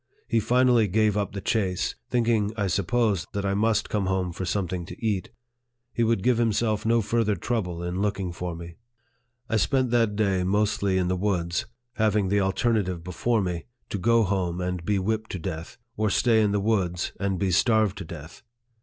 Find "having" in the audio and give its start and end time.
11.97-12.29